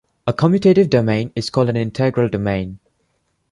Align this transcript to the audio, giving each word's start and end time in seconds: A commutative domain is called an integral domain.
A 0.25 0.33
commutative 0.33 0.89
domain 0.89 1.31
is 1.35 1.51
called 1.51 1.69
an 1.69 1.77
integral 1.77 2.27
domain. 2.27 2.79